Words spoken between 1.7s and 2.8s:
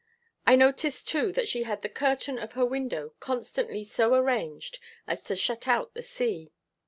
the curtain of her